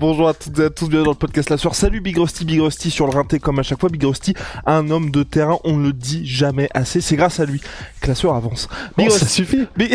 Bonjour 0.00 0.28
à 0.28 0.34
toutes 0.34 0.56
et 0.60 0.64
à 0.64 0.70
tous, 0.70 0.88
bienvenue 0.88 1.06
dans 1.06 1.10
le 1.10 1.16
podcast 1.16 1.50
La 1.50 1.58
Soir. 1.58 1.74
Salut 1.74 2.00
Big 2.00 2.16
Rusty, 2.16 2.44
Big 2.44 2.60
Rusty 2.60 2.88
sur 2.88 3.08
le 3.08 3.12
rinté 3.12 3.40
comme 3.40 3.58
à 3.58 3.64
chaque 3.64 3.80
fois. 3.80 3.88
Big 3.88 4.04
Rusty, 4.04 4.32
un 4.64 4.90
homme 4.90 5.10
de 5.10 5.24
terrain, 5.24 5.58
on 5.64 5.76
ne 5.76 5.86
le 5.86 5.92
dit 5.92 6.24
jamais 6.24 6.68
assez. 6.72 7.00
C'est 7.00 7.16
grâce 7.16 7.40
à 7.40 7.44
lui 7.44 7.60
que 8.00 8.06
La 8.06 8.14
Soir 8.14 8.36
avance. 8.36 8.68
Big 8.96 9.10
ça 9.10 9.26
suffit. 9.26 9.66
Big, 9.76 9.92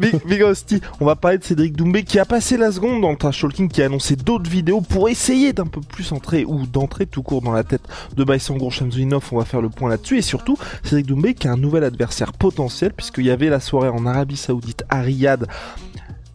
Big, 0.00 0.26
Big, 0.26 0.42
Rusty, 0.42 0.80
on 1.00 1.04
va 1.04 1.16
parler 1.16 1.36
de 1.36 1.44
Cédric 1.44 1.76
Doumbé 1.76 2.02
qui 2.02 2.18
a 2.18 2.24
passé 2.24 2.56
la 2.56 2.72
seconde 2.72 3.02
dans 3.02 3.10
le 3.10 3.16
trash 3.18 3.42
talking, 3.42 3.68
qui 3.68 3.82
a 3.82 3.86
annoncé 3.86 4.16
d'autres 4.16 4.50
vidéos 4.50 4.80
pour 4.80 5.10
essayer 5.10 5.52
d'un 5.52 5.66
peu 5.66 5.82
plus 5.82 6.12
entrer 6.12 6.46
ou 6.46 6.64
d'entrer 6.66 7.04
tout 7.04 7.22
court 7.22 7.42
dans 7.42 7.52
la 7.52 7.62
tête 7.62 7.82
de 8.16 8.24
Baïsangour 8.24 8.72
Shamsuinov. 8.72 9.28
On 9.32 9.36
va 9.36 9.44
faire 9.44 9.60
le 9.60 9.68
point 9.68 9.90
là-dessus 9.90 10.16
et 10.16 10.22
surtout 10.22 10.56
Cédric 10.82 11.08
Doumbé 11.08 11.34
qui 11.34 11.46
a 11.46 11.52
un 11.52 11.58
nouvel 11.58 11.84
adversaire 11.84 12.32
potentiel 12.32 12.94
puisqu'il 12.94 13.26
y 13.26 13.30
avait 13.30 13.50
la 13.50 13.60
soirée 13.60 13.90
en 13.90 14.06
Arabie 14.06 14.38
Saoudite 14.38 14.84
à 14.88 15.02
Riyad. 15.02 15.46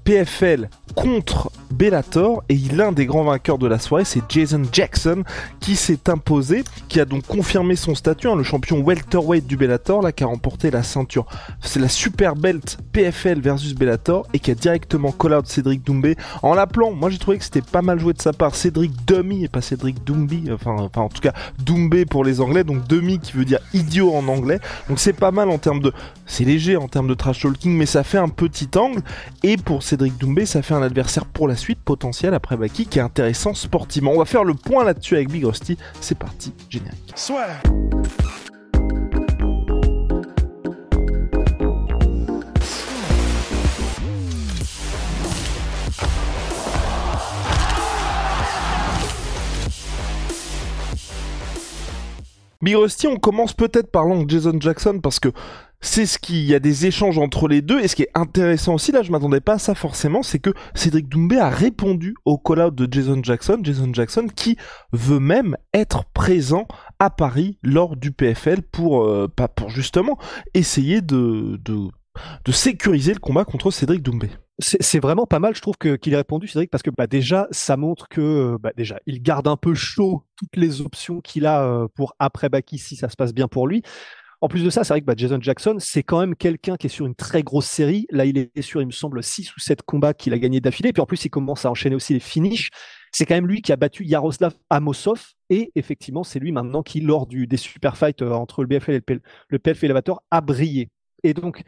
PFL 0.04 0.70
contre 0.96 1.52
Bellator 1.74 2.44
et 2.50 2.56
l'un 2.56 2.92
des 2.92 3.06
grands 3.06 3.24
vainqueurs 3.24 3.58
de 3.58 3.68
la 3.68 3.80
soirée 3.80 4.06
c'est 4.06 4.22
Jason 4.30 4.64
Jackson 4.72 5.24
qui 5.60 5.76
s'est 5.76 6.10
imposé, 6.10 6.64
qui 6.88 7.00
a 7.00 7.06
donc 7.06 7.26
confirmé 7.26 7.76
son 7.76 7.96
statut, 7.96 8.28
hein, 8.28 8.36
le 8.36 8.44
champion 8.44 8.80
welterweight 8.80 9.46
du 9.46 9.58
Bellator, 9.58 10.02
là 10.02 10.12
qui 10.12 10.24
a 10.24 10.28
remporté 10.28 10.72
la 10.72 10.84
ceinture, 10.84 11.26
c'est 11.62 11.80
la 11.80 11.90
super 11.90 12.36
belt 12.36 12.78
PFL 12.92 13.42
versus 13.42 13.76
Bellator 13.76 14.28
et 14.34 14.40
qui 14.40 14.52
a 14.52 14.56
directement 14.56 15.12
call 15.12 15.34
out 15.34 15.48
Cédric 15.48 15.84
Doumbé 15.86 16.16
en 16.42 16.54
l'appelant, 16.54 16.92
moi 16.92 17.10
j'ai 17.10 17.18
trouvé 17.18 17.38
que 17.38 17.44
c'était 17.44 17.62
pas 17.62 17.82
mal 17.82 18.00
joué 18.00 18.14
de 18.14 18.22
sa 18.22 18.34
part, 18.34 18.56
Cédric 18.56 18.92
Dummy 19.06 19.46
et 19.46 19.48
pas 19.48 19.62
Cédric 19.62 20.04
Doumbé, 20.04 20.44
enfin, 20.54 20.90
en 20.96 21.10
tout 21.10 21.22
cas 21.22 21.34
Doumbé 21.60 22.06
pour 22.06 22.24
les 22.24 22.42
anglais, 22.42 22.64
donc 22.64 22.88
Dummy 22.88 23.20
qui 23.20 23.34
veut 23.34 23.46
dire 23.46 23.60
idiot 23.74 24.14
en 24.14 24.28
anglais, 24.28 24.60
donc 24.90 25.00
c'est 25.00 25.14
pas 25.14 25.32
mal 25.32 25.50
en 25.50 25.58
termes 25.58 25.82
de, 25.82 25.94
c'est 26.26 26.44
léger 26.44 26.78
en 26.78 26.88
termes 26.88 27.08
de 27.08 27.14
trash 27.14 27.42
talking 27.42 27.76
mais 27.78 27.86
ça 27.86 28.04
fait 28.04 28.18
un 28.18 28.30
petit 28.30 28.70
angle. 28.78 29.02
Et 29.44 29.58
pour 29.58 29.84
Cédric 29.84 30.18
Doumbé 30.18 30.46
ça 30.46 30.62
fait 30.62 30.74
un 30.74 30.82
adversaire 30.82 31.26
pour 31.26 31.48
la 31.48 31.56
suite 31.62 31.80
potentiel 31.80 32.34
après 32.34 32.58
Baki 32.58 32.88
qui 32.88 32.98
est 32.98 33.04
intéressant 33.04 33.54
sportivement. 33.54 34.12
On 34.12 34.18
va 34.18 34.26
faire 34.26 34.44
le 34.44 34.56
point 34.56 34.84
là-dessus 34.84 35.16
avec 35.16 35.30
Big 35.30 35.46
Rusty. 35.46 35.78
C'est 36.02 36.18
parti, 36.18 36.54
générique. 36.70 37.14
Soit. 37.16 37.48
Big 52.64 52.76
Rusty, 52.76 53.08
on 53.08 53.18
commence 53.18 53.54
peut-être 53.54 53.92
parlant 53.92 54.24
de 54.24 54.30
Jason 54.30 54.60
Jackson 54.60 55.00
parce 55.02 55.20
que 55.20 55.30
c'est 55.82 56.06
ce 56.06 56.20
qui 56.20 56.46
y 56.46 56.56
a 56.56 56.60
des 56.60 56.86
échanges 56.86 57.18
entre 57.18 57.48
les 57.48 57.62
deux 57.62 57.80
et 57.80 57.88
ce 57.88 57.96
qui 57.96 58.04
est 58.04 58.12
intéressant 58.14 58.76
aussi 58.76 58.92
là 58.92 59.02
je 59.02 59.12
m'attendais 59.12 59.42
pas 59.42 59.54
à 59.54 59.60
ça 59.60 59.76
forcément 59.76 60.24
c'est 60.24 60.40
que 60.40 60.52
Cédric 60.76 61.10
Doumbé 61.10 61.38
a 61.38 61.50
répondu 61.50 62.16
au 62.26 62.38
call 62.38 62.62
out 62.62 62.76
de 62.76 62.88
Jason 62.92 63.22
Jackson 63.24 63.60
Jason 63.64 63.92
Jackson 63.94 64.28
qui 64.34 64.58
veut 64.94 65.20
même 65.20 65.58
être 65.74 66.06
présent 66.14 66.68
à 67.00 67.10
Paris 67.10 67.58
lors 67.64 67.96
du 67.96 68.12
PFL 68.12 68.62
pour 68.62 69.04
euh, 69.04 69.28
pas 69.28 69.48
pour 69.48 69.70
justement 69.70 70.18
essayer 70.54 71.02
de, 71.02 71.60
de 71.64 71.88
de 72.46 72.52
sécuriser 72.52 73.14
le 73.14 73.20
combat 73.20 73.46
contre 73.46 73.72
Cédric 73.72 74.04
Doumbé 74.04 74.30
c'est 74.60 75.00
vraiment 75.00 75.26
pas 75.26 75.40
mal, 75.40 75.56
je 75.56 75.62
trouve, 75.62 75.76
qu'il 75.78 76.14
ait 76.14 76.18
répondu, 76.18 76.48
Cédric, 76.48 76.70
parce 76.70 76.84
que 76.84 76.92
bah, 76.92 77.08
déjà, 77.08 77.48
ça 77.52 77.78
montre 77.78 78.08
que 78.08 78.58
bah, 78.60 78.72
déjà, 78.78 79.00
il 79.08 79.22
garde 79.22 79.48
un 79.48 79.58
peu 79.58 79.74
chaud 79.74 80.24
toutes 80.36 80.56
les 80.56 80.82
options 80.82 81.22
qu'il 81.22 81.46
a 81.46 81.64
euh, 81.64 81.88
pour 81.96 82.14
après 82.20 82.50
Baki 82.50 82.78
si 82.78 82.96
ça 82.96 83.10
se 83.10 83.16
passe 83.16 83.34
bien 83.34 83.48
pour 83.48 83.68
lui. 83.68 83.82
En 84.44 84.48
plus 84.48 84.64
de 84.64 84.72
ça, 84.72 84.84
c'est 84.84 84.94
vrai 84.94 85.02
que 85.02 85.06
bah, 85.06 85.14
Jason 85.16 85.40
Jackson, 85.40 85.76
c'est 85.78 86.02
quand 86.02 86.20
même 86.20 86.36
quelqu'un 86.36 86.76
qui 86.76 86.88
est 86.88 86.90
sur 86.90 87.06
une 87.06 87.14
très 87.14 87.44
grosse 87.44 87.68
série. 87.68 88.08
Là, 88.10 88.26
il 88.26 88.40
est 88.40 88.62
sur, 88.62 88.82
il 88.82 88.88
me 88.88 88.92
semble, 88.92 89.22
6 89.22 89.56
ou 89.56 89.60
7 89.60 89.84
combats 89.84 90.16
qu'il 90.16 90.34
a 90.34 90.40
gagné 90.40 90.60
d'affilée. 90.60 90.92
Puis 90.94 91.02
en 91.02 91.06
plus, 91.06 91.24
il 91.26 91.30
commence 91.30 91.64
à 91.66 91.70
enchaîner 91.70 91.96
aussi 91.96 92.14
les 92.14 92.20
finishes. 92.20 92.72
C'est 93.12 93.28
quand 93.28 93.36
même 93.36 93.48
lui 93.48 93.62
qui 93.62 93.72
a 93.72 93.76
battu 93.76 94.04
Yaroslav 94.04 94.56
Amosov. 94.72 95.34
Et 95.52 95.72
effectivement, 95.76 96.24
c'est 96.24 96.40
lui 96.40 96.52
maintenant 96.52 96.82
qui, 96.82 97.02
lors 97.02 97.28
du, 97.28 97.46
des 97.46 97.58
super 97.58 97.98
fights 97.98 98.24
euh, 98.24 98.32
entre 98.32 98.64
le 98.64 98.68
BFL 98.68 98.92
et 98.92 98.96
le, 98.96 99.02
PL, 99.02 99.22
le 99.50 99.60
PFL 99.60 99.86
Elevator, 99.86 100.24
a 100.32 100.42
brillé. 100.42 100.90
Et 101.24 101.36
donc, 101.36 101.62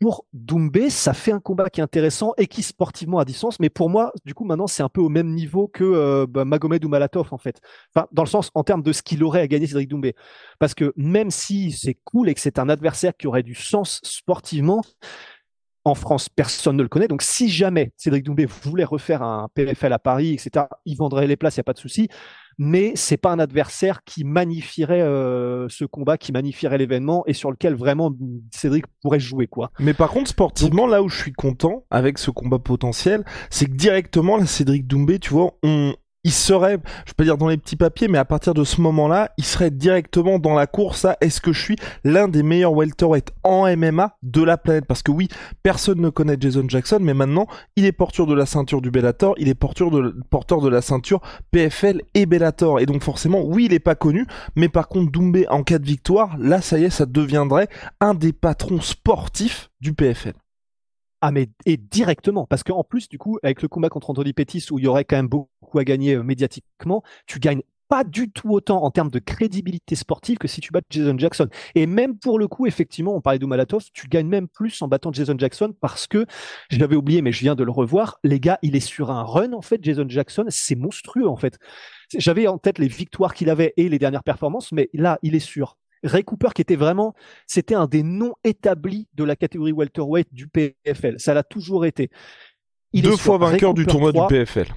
pour 0.00 0.26
Doumbé, 0.32 0.90
ça 0.90 1.12
fait 1.12 1.32
un 1.32 1.40
combat 1.40 1.70
qui 1.70 1.80
est 1.80 1.82
intéressant 1.82 2.32
et 2.36 2.46
qui 2.46 2.62
sportivement 2.62 3.18
a 3.18 3.24
distance. 3.24 3.58
Mais 3.58 3.68
pour 3.68 3.90
moi, 3.90 4.12
du 4.24 4.34
coup, 4.34 4.44
maintenant, 4.44 4.66
c'est 4.66 4.82
un 4.82 4.88
peu 4.88 5.00
au 5.00 5.08
même 5.08 5.34
niveau 5.34 5.66
que 5.66 5.84
euh, 5.84 6.26
bah, 6.28 6.44
Magomed 6.44 6.84
ou 6.84 6.88
Malatov, 6.88 7.28
en 7.32 7.38
fait. 7.38 7.60
Enfin, 7.94 8.06
dans 8.12 8.22
le 8.22 8.28
sens, 8.28 8.50
en 8.54 8.62
termes 8.62 8.82
de 8.82 8.92
ce 8.92 9.02
qu'il 9.02 9.24
aurait 9.24 9.40
à 9.40 9.48
gagner 9.48 9.66
Cédric 9.66 9.88
Doumbé. 9.88 10.14
Parce 10.58 10.74
que 10.74 10.92
même 10.96 11.30
si 11.30 11.72
c'est 11.72 11.98
cool 12.04 12.28
et 12.28 12.34
que 12.34 12.40
c'est 12.40 12.58
un 12.58 12.68
adversaire 12.68 13.16
qui 13.16 13.26
aurait 13.26 13.42
du 13.42 13.54
sens 13.54 14.00
sportivement, 14.04 14.82
en 15.84 15.94
France, 15.94 16.28
personne 16.28 16.76
ne 16.76 16.82
le 16.82 16.88
connaît. 16.88 17.08
Donc, 17.08 17.22
si 17.22 17.48
jamais 17.48 17.92
Cédric 17.96 18.24
Doumbé 18.24 18.46
voulait 18.46 18.84
refaire 18.84 19.22
un 19.22 19.48
PFL 19.54 19.92
à 19.92 19.98
Paris, 19.98 20.34
etc., 20.34 20.66
il 20.84 20.96
vendrait 20.96 21.26
les 21.26 21.36
places, 21.36 21.56
il 21.56 21.60
n'y 21.60 21.62
a 21.62 21.64
pas 21.64 21.72
de 21.72 21.78
souci 21.78 22.08
mais 22.58 22.92
c'est 22.96 23.16
pas 23.16 23.30
un 23.30 23.38
adversaire 23.38 24.02
qui 24.04 24.24
magnifierait 24.24 25.00
euh, 25.00 25.68
ce 25.68 25.84
combat, 25.84 26.18
qui 26.18 26.32
magnifierait 26.32 26.78
l'événement 26.78 27.22
et 27.26 27.32
sur 27.32 27.50
lequel 27.50 27.74
vraiment 27.74 28.12
Cédric 28.50 28.86
pourrait 29.00 29.20
jouer 29.20 29.46
quoi. 29.46 29.70
Mais 29.78 29.94
par 29.94 30.10
contre 30.10 30.30
sportivement, 30.30 30.86
là 30.86 31.02
où 31.02 31.08
je 31.08 31.18
suis 31.18 31.32
content 31.32 31.84
avec 31.90 32.18
ce 32.18 32.30
combat 32.30 32.58
potentiel, 32.58 33.24
c'est 33.50 33.66
que 33.66 33.72
directement 33.72 34.36
là 34.36 34.46
Cédric 34.46 34.86
Doumbé, 34.86 35.18
tu 35.18 35.30
vois, 35.30 35.52
on 35.62 35.94
il 36.24 36.32
serait, 36.32 36.78
je 37.06 37.12
peux 37.12 37.24
dire 37.24 37.38
dans 37.38 37.48
les 37.48 37.56
petits 37.56 37.76
papiers, 37.76 38.08
mais 38.08 38.18
à 38.18 38.24
partir 38.24 38.52
de 38.52 38.64
ce 38.64 38.80
moment-là, 38.80 39.30
il 39.38 39.44
serait 39.44 39.70
directement 39.70 40.38
dans 40.38 40.54
la 40.54 40.66
course 40.66 41.04
à 41.04 41.16
est-ce 41.20 41.40
que 41.40 41.52
je 41.52 41.60
suis 41.60 41.76
l'un 42.04 42.28
des 42.28 42.42
meilleurs 42.42 42.72
welterweight 42.72 43.32
en 43.44 43.64
MMA 43.76 44.16
de 44.22 44.42
la 44.42 44.58
planète 44.58 44.84
Parce 44.86 45.02
que 45.02 45.12
oui, 45.12 45.28
personne 45.62 46.00
ne 46.00 46.08
connaît 46.08 46.36
Jason 46.38 46.64
Jackson, 46.68 46.98
mais 47.00 47.14
maintenant, 47.14 47.46
il 47.76 47.84
est 47.84 47.92
porteur 47.92 48.26
de 48.26 48.34
la 48.34 48.46
ceinture 48.46 48.82
du 48.82 48.90
Bellator, 48.90 49.34
il 49.38 49.48
est 49.48 49.54
porteur 49.54 49.90
de, 49.90 50.14
porteur 50.28 50.60
de 50.60 50.68
la 50.68 50.82
ceinture 50.82 51.20
PFL 51.52 52.02
et 52.14 52.26
Bellator. 52.26 52.80
Et 52.80 52.86
donc 52.86 53.02
forcément, 53.02 53.42
oui, 53.42 53.66
il 53.66 53.72
est 53.72 53.78
pas 53.78 53.94
connu, 53.94 54.26
mais 54.56 54.68
par 54.68 54.88
contre, 54.88 55.12
Doumbé, 55.12 55.46
en 55.48 55.62
cas 55.62 55.78
de 55.78 55.86
victoire, 55.86 56.36
là, 56.38 56.60
ça 56.60 56.78
y 56.78 56.84
est, 56.84 56.90
ça 56.90 57.06
deviendrait 57.06 57.68
un 58.00 58.14
des 58.14 58.32
patrons 58.32 58.80
sportifs 58.80 59.70
du 59.80 59.94
PFL. 59.94 60.34
Ah 61.20 61.32
mais 61.32 61.48
et 61.66 61.76
directement 61.76 62.46
parce 62.46 62.62
qu'en 62.62 62.84
plus 62.84 63.08
du 63.08 63.18
coup 63.18 63.38
avec 63.42 63.62
le 63.62 63.68
combat 63.68 63.88
contre 63.88 64.10
Anthony 64.10 64.32
Pettis 64.32 64.66
où 64.70 64.78
il 64.78 64.84
y 64.84 64.88
aurait 64.88 65.04
quand 65.04 65.16
même 65.16 65.28
beaucoup 65.28 65.78
à 65.78 65.84
gagner 65.84 66.14
euh, 66.14 66.22
médiatiquement, 66.22 67.02
tu 67.26 67.40
gagnes 67.40 67.62
pas 67.88 68.04
du 68.04 68.30
tout 68.30 68.50
autant 68.50 68.82
en 68.84 68.90
termes 68.90 69.10
de 69.10 69.18
crédibilité 69.18 69.94
sportive 69.94 70.38
que 70.38 70.46
si 70.46 70.60
tu 70.60 70.70
bats 70.72 70.80
Jason 70.90 71.18
Jackson. 71.18 71.48
Et 71.74 71.86
même 71.86 72.18
pour 72.18 72.38
le 72.38 72.46
coup, 72.46 72.66
effectivement, 72.66 73.14
on 73.16 73.20
parlait 73.20 73.38
d'Umalatov, 73.38 73.84
tu 73.92 74.08
gagnes 74.08 74.28
même 74.28 74.46
plus 74.46 74.80
en 74.82 74.88
battant 74.88 75.12
Jason 75.12 75.36
Jackson 75.38 75.74
parce 75.80 76.06
que, 76.06 76.26
je 76.70 76.78
l'avais 76.78 76.96
oublié, 76.96 77.22
mais 77.22 77.32
je 77.32 77.40
viens 77.40 77.54
de 77.54 77.64
le 77.64 77.70
revoir, 77.70 78.18
les 78.24 78.40
gars, 78.40 78.58
il 78.62 78.76
est 78.76 78.80
sur 78.80 79.10
un 79.10 79.22
run, 79.22 79.52
en 79.52 79.62
fait, 79.62 79.82
Jason 79.82 80.06
Jackson, 80.08 80.44
c'est 80.48 80.76
monstrueux, 80.76 81.26
en 81.26 81.36
fait. 81.36 81.58
J'avais 82.14 82.46
en 82.46 82.58
tête 82.58 82.78
les 82.78 82.88
victoires 82.88 83.34
qu'il 83.34 83.50
avait 83.50 83.72
et 83.76 83.88
les 83.88 83.98
dernières 83.98 84.24
performances, 84.24 84.72
mais 84.72 84.90
là, 84.92 85.18
il 85.22 85.34
est 85.34 85.40
sur 85.40 85.76
Ray 86.02 86.24
Cooper 86.24 86.48
qui 86.54 86.62
était 86.62 86.76
vraiment, 86.76 87.14
c'était 87.46 87.74
un 87.74 87.86
des 87.86 88.02
noms 88.02 88.34
établis 88.44 89.08
de 89.14 89.24
la 89.24 89.36
catégorie 89.36 89.72
welterweight 89.72 90.32
du 90.32 90.48
PFL. 90.48 91.18
Ça 91.18 91.34
l'a 91.34 91.42
toujours 91.42 91.86
été. 91.86 92.10
Il 92.92 93.02
deux 93.02 93.16
fois 93.16 93.38
vainqueur 93.38 93.74
du 93.74 93.86
tournoi 93.86 94.12
du 94.12 94.20
PFL. 94.28 94.68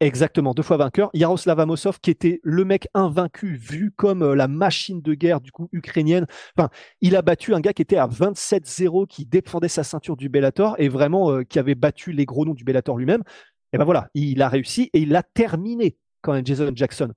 Exactement, 0.00 0.54
deux 0.54 0.62
fois 0.62 0.76
vainqueur. 0.76 1.10
Yaroslav 1.12 1.58
Amosov, 1.58 1.98
qui 2.00 2.10
était 2.10 2.40
le 2.44 2.64
mec 2.64 2.86
invaincu, 2.94 3.56
vu 3.56 3.90
comme 3.96 4.22
euh, 4.22 4.34
la 4.36 4.46
machine 4.46 5.02
de 5.02 5.12
guerre 5.12 5.40
du 5.40 5.50
coup 5.50 5.68
ukrainienne. 5.72 6.24
Enfin, 6.56 6.70
il 7.00 7.16
a 7.16 7.22
battu 7.22 7.52
un 7.52 7.60
gars 7.60 7.72
qui 7.72 7.82
était 7.82 7.96
à 7.96 8.06
27-0, 8.06 9.08
qui 9.08 9.26
défendait 9.26 9.68
sa 9.68 9.82
ceinture 9.82 10.16
du 10.16 10.28
Bellator 10.28 10.76
et 10.78 10.88
vraiment 10.88 11.32
euh, 11.32 11.42
qui 11.42 11.58
avait 11.58 11.74
battu 11.74 12.12
les 12.12 12.26
gros 12.26 12.44
noms 12.44 12.54
du 12.54 12.62
Bellator 12.62 12.96
lui-même. 12.96 13.24
Et 13.72 13.78
ben 13.78 13.84
voilà, 13.84 14.08
il 14.14 14.40
a 14.40 14.48
réussi 14.48 14.88
et 14.92 15.00
il 15.00 15.14
a 15.16 15.24
terminé 15.24 15.96
quand 16.22 16.32
même 16.32 16.46
Jason 16.46 16.70
Jackson. 16.74 17.12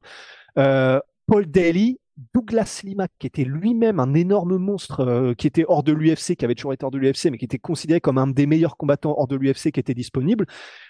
Euh, 0.57 0.99
Paul 1.27 1.45
Daly, 1.45 1.99
Douglas 2.33 2.81
Lima, 2.83 3.07
qui 3.19 3.27
était 3.27 3.43
lui-même 3.43 3.99
un 3.99 4.13
énorme 4.13 4.57
monstre, 4.57 5.01
euh, 5.01 5.33
qui 5.33 5.47
était 5.47 5.65
hors 5.67 5.83
de 5.83 5.91
l'UFC, 5.91 6.35
qui 6.35 6.45
avait 6.45 6.55
toujours 6.55 6.73
été 6.73 6.85
hors 6.85 6.91
de 6.91 6.97
l'UFC, 6.97 7.29
mais 7.31 7.37
qui 7.37 7.45
était 7.45 7.59
considéré 7.59 8.01
comme 8.01 8.17
un 8.17 8.27
des 8.27 8.45
meilleurs 8.45 8.77
combattants 8.77 9.15
hors 9.17 9.27
de 9.27 9.35
l'UFC 9.35 9.71
qui 9.71 9.79
était 9.79 9.93
disponible. 9.93 10.45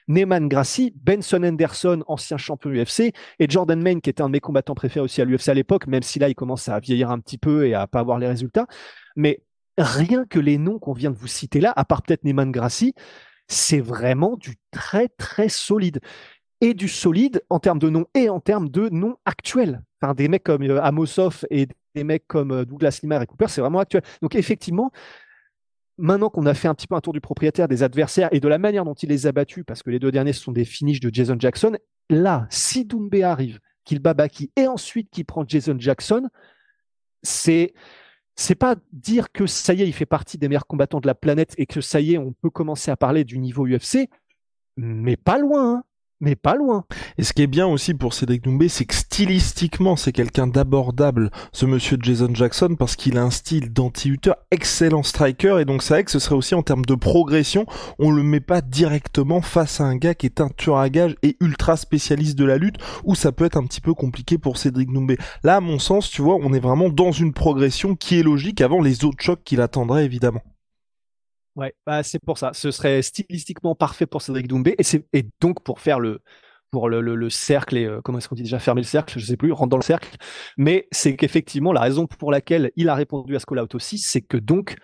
Neyman 0.08 0.48
Grassi, 0.48 0.94
Benson 0.96 1.44
Henderson, 1.44 2.04
ancien 2.08 2.38
champion 2.38 2.72
UFC, 2.72 3.14
et 3.40 3.50
Jordan 3.50 3.82
Main, 3.82 4.00
qui 4.00 4.10
était 4.10 4.22
un 4.22 4.28
de 4.28 4.34
mes 4.34 4.40
combattants 4.40 4.76
préférés 4.76 5.04
aussi 5.04 5.22
à 5.22 5.26
l'UFC 5.26 5.50
à 5.50 5.54
l'époque, 5.54 5.88
même 5.88 6.04
si 6.04 6.20
là 6.20 6.30
il 6.30 6.36
commence 6.36 6.70
à 6.70 6.80
vieillir 6.80 7.12
un 7.12 7.20
petit 7.20 7.38
peu 7.38 7.68
et 7.68 7.74
à 7.74 7.88
pas 7.88 8.00
avoir 8.00 8.20
les 8.20 8.28
résultats. 8.28 8.68
Mais 9.16 9.42
rien 9.78 10.26
que 10.26 10.40
les 10.40 10.58
noms 10.58 10.80
qu'on 10.80 10.94
vient 10.94 11.12
de 11.12 11.18
vous 11.18 11.28
citer 11.28 11.62
là, 11.62 11.74
à 11.76 11.86
part 11.86 12.02
peut-être 12.02 12.24
Neyman 12.24 12.52
Grassi, 12.52 12.94
c'est 13.48 13.82
vraiment 13.82 14.38
du 14.38 14.56
très 14.72 15.08
très 15.10 15.50
solide 15.50 16.00
et 16.62 16.74
du 16.74 16.88
solide 16.88 17.42
en 17.50 17.60
termes 17.60 17.80
de 17.80 17.90
nom 17.90 18.06
et 18.14 18.30
en 18.30 18.40
termes 18.40 18.70
de 18.70 18.90
nom 18.90 19.18
actuels. 19.26 19.82
Enfin, 20.02 20.14
des 20.14 20.28
mecs 20.28 20.44
comme 20.44 20.64
euh, 20.64 20.82
Amosov 20.82 21.46
et 21.50 21.68
des 21.96 22.04
mecs 22.04 22.28
comme 22.28 22.52
euh, 22.52 22.66
Douglas 22.66 23.00
Lima 23.04 23.22
et 23.22 23.26
Cooper, 23.26 23.48
c'est 23.48 23.62
vraiment 23.62 23.80
actuel. 23.80 24.02
Donc 24.22 24.36
effectivement, 24.36 24.92
maintenant 25.98 26.30
qu'on 26.30 26.46
a 26.46 26.54
fait 26.54 26.68
un 26.68 26.74
petit 26.74 26.88
peu 26.88 26.96
un 26.96 27.02
tour 27.02 27.14
du 27.14 27.22
propriétaire, 27.22 27.68
des 27.68 27.84
adversaires 27.84 28.30
et 28.32 28.40
de 28.40 28.48
la 28.48 28.58
manière 28.58 28.84
dont 28.84 28.94
il 28.94 29.10
les 29.10 29.28
a 29.28 29.32
battus, 29.32 29.64
parce 29.66 29.84
que 29.84 29.90
les 29.90 30.00
deux 30.00 30.12
derniers 30.12 30.34
sont 30.34 30.52
des 30.52 30.66
finishes 30.66 31.02
de 31.02 31.14
Jason 31.14 31.36
Jackson, 31.38 31.78
là, 32.10 32.48
si 32.50 32.86
Doumbé 32.86 33.24
arrive, 33.24 33.60
qu'il 33.86 34.00
bat 34.00 34.14
Baki 34.14 34.52
et 34.56 34.68
ensuite 34.68 35.10
qu'il 35.12 35.26
prend 35.26 35.46
Jason 35.48 35.76
Jackson, 35.78 36.28
c'est 37.24 37.74
c'est 38.36 38.56
pas 38.56 38.76
dire 38.92 39.32
que 39.32 39.46
ça 39.46 39.74
y 39.74 39.84
est, 39.84 39.88
il 39.88 39.94
fait 39.94 40.06
partie 40.06 40.38
des 40.38 40.48
meilleurs 40.48 40.66
combattants 40.66 41.02
de 41.02 41.08
la 41.08 41.14
planète 41.14 41.54
et 41.58 41.66
que 41.66 41.82
ça 41.82 42.00
y 42.00 42.14
est, 42.14 42.18
on 42.18 42.34
peut 42.34 42.50
commencer 42.50 42.90
à 42.90 42.96
parler 42.96 43.24
du 43.24 43.38
niveau 43.38 43.68
UFC, 43.68 44.10
mais 44.78 45.18
pas 45.18 45.38
loin. 45.38 45.76
Hein 45.76 45.84
mais 46.22 46.36
pas 46.36 46.56
loin. 46.56 46.86
Et 47.18 47.24
ce 47.24 47.34
qui 47.34 47.42
est 47.42 47.48
bien 47.48 47.68
aussi 47.68 47.94
pour 47.94 48.14
Cédric 48.14 48.44
Doumbé, 48.44 48.70
c'est 48.70 48.86
que 48.86 48.94
stylistiquement, 48.94 49.96
c'est 49.96 50.14
quelqu'un 50.14 50.48
d'abordable, 50.48 51.32
ce 51.52 51.66
monsieur 51.66 51.98
Jason 52.02 52.34
Jackson, 52.34 52.76
parce 52.78 52.96
qu'il 52.96 53.18
a 53.18 53.24
un 53.24 53.32
style 53.32 53.74
d'anti-huteur, 53.74 54.38
excellent 54.52 55.04
striker, 55.04 55.58
et 55.60 55.66
donc 55.66 55.84
c'est 55.84 55.96
vrai 55.96 56.04
que 56.04 56.12
ce 56.12 56.20
serait 56.20 56.36
aussi 56.36 56.56
en 56.56 56.64
termes 56.64 56.86
de 56.86 56.96
progression, 56.96 57.66
on 58.00 58.12
le 58.12 58.24
met 58.24 58.40
pas 58.40 58.62
directement 58.62 59.42
face 59.42 59.82
à 59.82 59.86
un 59.86 59.98
gars 59.98 60.14
qui 60.14 60.28
est 60.28 60.40
un 60.40 60.50
tueur 60.50 60.78
à 60.78 60.90
gage 60.90 61.16
et 61.24 61.36
ultra 61.42 61.76
spécialiste 61.76 62.38
de 62.38 62.46
la 62.46 62.58
lutte, 62.58 62.78
où 63.04 63.16
ça 63.16 63.32
peut 63.32 63.46
être 63.46 63.58
un 63.58 63.66
petit 63.66 63.82
peu 63.82 63.94
compliqué 63.94 64.38
pour 64.38 64.58
Cédric 64.58 64.92
Doumbé. 64.94 65.18
Là, 65.44 65.58
à 65.58 65.60
mon 65.60 65.80
sens, 65.80 66.10
tu 66.10 66.22
vois, 66.22 66.38
on 66.40 66.54
est 66.54 66.60
vraiment 66.60 66.90
dans 66.90 67.12
une 67.12 67.34
progression 67.34 67.96
qui 67.96 68.20
est 68.20 68.24
logique 68.24 68.62
avant 68.62 68.82
les 68.82 69.04
autres 69.04 69.24
chocs 69.24 69.44
qu'il 69.44 69.62
attendrait, 69.62 70.06
évidemment. 70.06 70.42
Ouais, 71.56 71.74
bah 71.86 72.02
c'est 72.04 72.20
pour 72.20 72.38
ça. 72.38 72.52
Ce 72.54 72.72
serait 72.72 73.02
stylistiquement 73.02 73.76
parfait 73.76 74.06
pour 74.06 74.22
Cédric 74.22 74.48
Doumbé 74.48 74.76
et, 74.78 74.84
c'est, 74.84 75.06
et 75.14 75.26
donc 75.42 75.64
pour 75.64 75.80
faire 75.80 76.00
le 76.00 76.22
pour 76.72 76.88
le, 76.88 77.02
le, 77.02 77.30
cercle 77.30 77.76
et 77.76 77.84
euh, 77.86 78.00
comment 78.02 78.18
est-ce 78.18 78.30
qu'on 78.30 78.36
dit 78.36 78.44
déjà 78.44 78.58
fermer 78.58 78.80
le 78.80 78.88
cercle, 78.88 79.20
je 79.20 79.26
sais 79.26 79.36
plus, 79.36 79.52
rentrer 79.52 79.72
dans 79.72 79.78
le 79.78 79.84
cercle. 79.84 80.16
Mais 80.56 80.88
c'est 80.92 81.18
qu'effectivement 81.18 81.74
la 81.74 81.82
raison 81.82 82.08
pour 82.08 82.32
laquelle 82.32 82.72
il 82.78 82.88
a 82.88 82.96
répondu 82.96 83.36
à 83.36 83.40
ce 83.40 83.46
call-out 83.46 83.76
aussi, 83.76 83.98
c'est 83.98 84.22
que 84.22 84.38
donc 84.38 84.78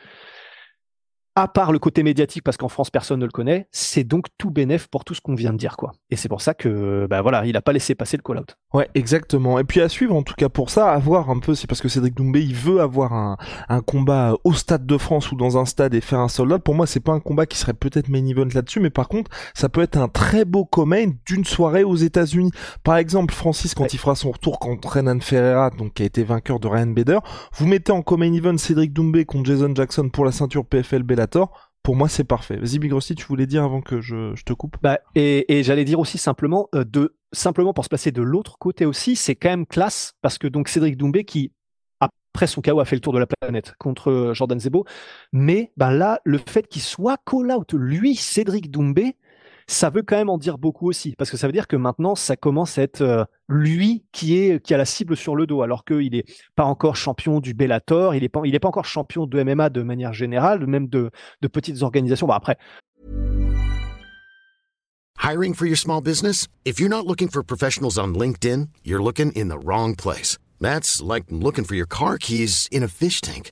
à 1.38 1.48
part 1.48 1.72
le 1.72 1.78
côté 1.78 2.02
médiatique, 2.02 2.44
parce 2.44 2.58
qu'en 2.58 2.68
France 2.68 2.90
personne 2.90 3.20
ne 3.20 3.26
le 3.26 3.32
connaît, 3.32 3.68
c'est 3.72 4.04
donc 4.04 4.26
tout 4.40 4.50
bénéf 4.50 4.88
pour 4.88 5.06
tout 5.06 5.14
ce 5.14 5.22
qu'on 5.22 5.36
vient 5.36 5.54
de 5.54 5.58
dire, 5.60 5.78
quoi. 5.78 5.92
Et 6.10 6.16
c'est 6.16 6.30
pour 6.30 6.42
ça 6.42 6.56
que, 6.56 7.06
bah 7.08 7.22
voilà, 7.22 7.46
il 7.46 7.56
a 7.56 7.62
pas 7.62 7.74
laissé 7.74 7.94
passer 7.94 8.18
le 8.18 8.24
call-out. 8.24 8.56
Ouais, 8.74 8.90
exactement. 8.96 9.60
Et 9.60 9.64
puis 9.64 9.80
à 9.80 9.88
suivre, 9.88 10.16
en 10.16 10.24
tout 10.24 10.34
cas 10.36 10.50
pour 10.50 10.72
ça, 10.72 10.92
à 10.92 10.98
voir 10.98 11.30
un 11.30 11.38
peu, 11.38 11.54
c'est 11.54 11.68
parce 11.68 11.80
que 11.80 11.90
Cédric 11.90 12.16
Doumbé, 12.16 12.42
il 12.42 12.56
veut 12.56 12.82
avoir 12.82 13.14
un, 13.14 13.38
un 13.70 13.82
combat 13.82 14.34
au 14.46 14.54
Stade 14.54 14.88
de 14.88 14.98
France 14.98 15.32
ou 15.32 15.36
dans 15.36 15.60
un 15.60 15.66
stade 15.66 15.94
et 15.94 16.02
faire 16.02 16.22
un 16.22 16.28
soldat. 16.28 16.58
Pour 16.58 16.74
moi, 16.74 16.88
c'est 16.88 17.02
pas 17.02 17.12
un 17.12 17.20
combat 17.20 17.46
qui 17.46 17.60
serait 17.60 17.74
peut-être 17.74 18.10
main 18.10 18.26
event 18.26 18.48
là-dessus, 18.52 18.80
mais 18.80 18.90
par 18.90 19.08
contre, 19.08 19.30
ça 19.54 19.70
peut 19.70 19.82
être 19.82 19.98
un 19.98 20.08
très 20.08 20.44
beau 20.44 20.66
comment 20.66 21.14
d'une 21.28 21.46
soirée 21.46 21.84
aux 21.84 21.98
États-Unis. 21.98 22.50
Par 22.84 22.98
exemple, 22.98 23.32
Francis, 23.32 23.76
quand 23.76 23.94
il 23.94 24.00
fera 24.00 24.16
son 24.16 24.32
retour 24.32 24.58
contre 24.58 24.96
Renan 24.96 25.20
Ferreira, 25.20 25.70
donc 25.70 25.94
qui 25.94 26.02
a 26.02 26.08
été 26.08 26.24
vainqueur 26.24 26.60
de 26.60 26.68
Ryan 26.68 26.88
Bader, 26.88 27.20
vous 27.54 27.68
mettez 27.68 27.92
en 27.92 28.02
co 28.02 28.18
event 28.20 28.58
Cédric 28.58 28.92
Doumbé 28.92 29.26
contre 29.26 29.46
Jason 29.46 29.76
Jackson 29.76 30.10
pour 30.10 30.26
la 30.26 30.32
ceinture 30.32 30.66
PFL 30.66 31.04
Bellator 31.04 31.27
pour 31.88 31.96
moi, 31.96 32.10
c'est 32.10 32.26
parfait. 32.26 32.58
Vas-y, 32.58 32.80
Big 32.80 32.94
tu 33.00 33.26
voulais 33.28 33.46
dire 33.46 33.64
avant 33.64 33.80
que 33.82 34.02
je, 34.02 34.34
te 34.44 34.52
coupe 34.52 34.76
bah, 34.82 35.00
Et, 35.16 35.64
j'allais 35.64 35.86
dire 35.86 36.00
aussi 36.00 36.18
simplement, 36.18 36.68
euh, 36.76 36.84
de, 36.84 37.16
simplement 37.32 37.74
pour 37.74 37.86
se 37.86 37.90
placer 37.90 38.12
de 38.12 38.22
l'autre 38.22 38.58
côté 38.58 38.86
aussi, 38.86 39.16
c'est 39.16 39.36
quand 39.36 39.48
même 39.48 39.66
classe, 39.66 40.14
parce 40.22 40.38
que 40.38 40.48
donc 40.48 40.68
Cédric 40.68 40.98
Doumbé, 40.98 41.24
qui 41.24 41.54
après 42.02 42.48
son 42.48 42.60
chaos 42.60 42.82
a 42.82 42.86
fait 42.86 42.98
le 42.98 43.00
tour 43.00 43.14
de 43.14 43.20
la 43.20 43.26
planète 43.26 43.74
contre 43.80 44.12
euh, 44.12 44.34
Jordan 44.34 44.60
Zebo, 44.60 44.86
mais 45.32 45.72
bah 45.78 45.92
là, 45.92 46.20
le 46.26 46.40
fait 46.40 46.68
qu'il 46.68 46.82
soit 46.82 47.18
call-out, 47.26 47.74
lui, 47.74 48.16
Cédric 48.16 48.70
Doumbé, 48.70 49.16
ça 49.68 49.90
veut 49.90 50.02
quand 50.02 50.16
même 50.16 50.30
en 50.30 50.38
dire 50.38 50.58
beaucoup 50.58 50.88
aussi, 50.88 51.14
parce 51.18 51.30
que 51.30 51.36
ça 51.36 51.48
veut 51.48 51.54
dire 51.54 51.68
que 51.68 51.76
maintenant, 51.76 52.16
ça 52.16 52.38
commence 52.38 52.78
à 52.78 52.84
être 52.84 53.02
euh, 53.02 53.26
lui 53.50 54.06
qui 54.14 54.38
est 54.38 54.64
qui 54.64 54.74
a 54.74 54.78
la 54.78 54.86
cible 54.86 55.18
sur 55.18 55.36
le 55.36 55.46
dos, 55.46 55.62
alors 55.62 55.84
qu'il 55.84 56.12
n'est 56.12 56.24
pas 56.56 56.64
encore 56.64 56.96
champion 56.96 57.42
du 57.42 57.54
Bellator, 57.54 58.16
il 58.16 58.22
n'est 58.22 58.30
pas, 58.30 58.42
pas 58.42 58.68
encore 58.68 58.86
champion 58.86 59.28
de 59.28 59.44
MMA 59.44 59.70
de 59.70 59.84
manière 59.84 60.14
générale, 60.14 60.66
même 60.66 60.88
de, 60.88 61.12
de 61.42 61.48
petites 61.48 61.84
organisations. 61.84 62.28
Bon, 62.28 62.34
après. 62.34 62.58
Hiring 65.18 65.54
for 65.54 65.66
your 65.66 65.78
small 65.78 66.02
business? 66.02 66.48
If 66.64 66.80
you're 66.80 66.90
not 66.90 67.06
looking 67.06 67.28
for 67.28 67.44
professionals 67.44 67.98
on 67.98 68.14
LinkedIn, 68.14 68.70
you're 68.86 69.04
looking 69.04 69.34
in 69.34 69.50
the 69.50 69.60
wrong 69.62 69.96
place. 69.96 70.38
That's 70.62 71.02
like 71.02 71.26
looking 71.30 71.66
for 71.66 71.76
your 71.76 71.88
car 71.88 72.18
keys 72.18 72.70
in 72.72 72.84
a 72.84 72.88
fish 72.88 73.20
tank. 73.20 73.52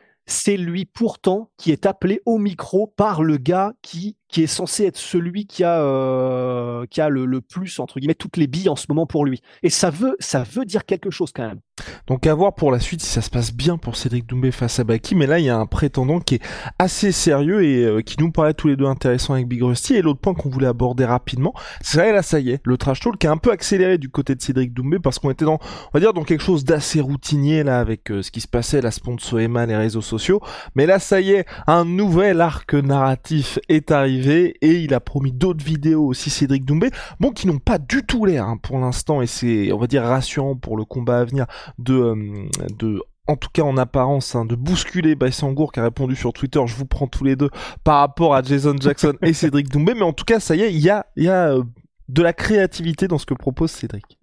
c'est 0.25 0.57
lui 0.57 0.85
pourtant 0.85 1.51
qui 1.57 1.71
est 1.71 1.85
appelé 1.85 2.21
au 2.25 2.37
micro 2.37 2.87
par 2.87 3.23
le 3.23 3.37
gars 3.37 3.73
qui, 3.81 4.17
qui 4.31 4.43
est 4.43 4.47
censé 4.47 4.85
être 4.85 4.97
celui 4.97 5.45
qui 5.45 5.63
a, 5.63 5.81
euh, 5.81 6.85
qui 6.89 7.01
a 7.01 7.09
le, 7.09 7.41
plus, 7.41 7.79
entre 7.79 7.99
guillemets, 7.99 8.15
toutes 8.15 8.37
les 8.37 8.47
billes 8.47 8.69
en 8.69 8.75
ce 8.75 8.85
moment 8.89 9.05
pour 9.05 9.25
lui. 9.25 9.41
Et 9.61 9.69
ça 9.69 9.89
veut, 9.89 10.15
ça 10.19 10.43
veut 10.43 10.65
dire 10.65 10.85
quelque 10.85 11.11
chose 11.11 11.31
quand 11.33 11.47
même. 11.47 11.59
Donc 12.07 12.27
à 12.27 12.33
voir 12.33 12.53
pour 12.53 12.71
la 12.71 12.79
suite 12.79 13.01
si 13.01 13.07
ça 13.07 13.21
se 13.21 13.29
passe 13.29 13.51
bien 13.53 13.77
pour 13.77 13.95
Cédric 13.95 14.27
Doumbé 14.27 14.51
face 14.51 14.79
à 14.79 14.83
Baki, 14.83 15.15
mais 15.15 15.25
là 15.25 15.39
il 15.39 15.45
y 15.45 15.49
a 15.49 15.57
un 15.57 15.65
prétendant 15.65 16.19
qui 16.19 16.35
est 16.35 16.41
assez 16.77 17.11
sérieux 17.11 17.63
et 17.63 17.83
euh, 17.83 18.01
qui 18.01 18.17
nous 18.19 18.31
paraît 18.31 18.53
tous 18.53 18.67
les 18.67 18.75
deux 18.75 18.85
intéressant 18.85 19.33
avec 19.33 19.47
Big 19.47 19.63
Rusty. 19.63 19.95
Et 19.95 20.03
l'autre 20.03 20.19
point 20.19 20.35
qu'on 20.35 20.49
voulait 20.49 20.67
aborder 20.67 21.05
rapidement, 21.05 21.53
c'est 21.81 21.97
vrai 21.97 22.13
là 22.13 22.21
ça 22.21 22.39
y 22.39 22.51
est, 22.51 22.61
le 22.65 22.77
trash 22.77 22.99
talk 22.99 23.17
qui 23.17 23.25
a 23.25 23.31
un 23.31 23.37
peu 23.37 23.51
accéléré 23.51 23.97
du 23.97 24.09
côté 24.09 24.35
de 24.35 24.41
Cédric 24.41 24.73
Doumbé 24.73 24.99
parce 24.99 25.17
qu'on 25.17 25.31
était 25.31 25.45
dans, 25.45 25.55
on 25.55 25.89
va 25.93 25.99
dire 25.99 26.13
dans 26.13 26.23
quelque 26.23 26.43
chose 26.43 26.63
d'assez 26.65 27.01
routinier 27.01 27.63
là 27.63 27.79
avec 27.79 28.11
euh, 28.11 28.21
ce 28.21 28.29
qui 28.29 28.41
se 28.41 28.47
passait, 28.47 28.81
la 28.81 28.91
sponsor 28.91 29.39
Emma, 29.39 29.65
les 29.65 29.75
réseaux 29.75 30.01
sociaux. 30.01 30.39
Mais 30.75 30.85
là 30.85 30.99
ça 30.99 31.19
y 31.19 31.31
est, 31.31 31.45
un 31.65 31.85
nouvel 31.85 32.41
arc 32.41 32.75
narratif 32.75 33.57
est 33.69 33.89
arrivé 33.89 34.20
et 34.29 34.83
il 34.83 34.93
a 34.93 34.99
promis 34.99 35.31
d'autres 35.31 35.63
vidéos 35.63 36.05
aussi 36.05 36.29
Cédric 36.29 36.65
Doumbé, 36.65 36.89
bon 37.19 37.31
qui 37.31 37.47
n'ont 37.47 37.59
pas 37.59 37.77
du 37.77 38.03
tout 38.03 38.25
l'air 38.25 38.45
hein, 38.45 38.57
pour 38.57 38.79
l'instant 38.79 39.21
et 39.21 39.27
c'est 39.27 39.71
on 39.71 39.77
va 39.77 39.87
dire 39.87 40.03
rassurant 40.03 40.55
pour 40.55 40.77
le 40.77 40.85
combat 40.85 41.19
à 41.19 41.25
venir 41.25 41.45
de, 41.77 41.93
euh, 41.93 42.49
de 42.77 43.01
en 43.27 43.35
tout 43.35 43.49
cas 43.53 43.61
en 43.61 43.77
apparence, 43.77 44.35
hein, 44.35 44.45
de 44.45 44.55
bousculer 44.55 45.15
Baïsangour 45.15 45.71
qui 45.71 45.79
a 45.79 45.83
répondu 45.83 46.15
sur 46.15 46.33
Twitter, 46.33 46.59
je 46.65 46.75
vous 46.75 46.85
prends 46.85 47.07
tous 47.07 47.23
les 47.23 47.35
deux, 47.35 47.49
par 47.83 47.99
rapport 47.99 48.35
à 48.35 48.41
Jason 48.41 48.75
Jackson 48.79 49.13
et 49.21 49.33
Cédric 49.33 49.69
Doumbé, 49.71 49.93
mais 49.93 50.01
en 50.01 50.13
tout 50.13 50.25
cas, 50.25 50.39
ça 50.39 50.55
y 50.55 50.61
est, 50.61 50.73
il 50.73 50.79
y 50.79 50.89
a, 50.89 51.05
y 51.15 51.27
a 51.27 51.53
euh, 51.53 51.63
de 52.09 52.21
la 52.21 52.33
créativité 52.33 53.07
dans 53.07 53.17
ce 53.17 53.25
que 53.25 53.33
propose 53.33 53.71
Cédric. 53.71 54.17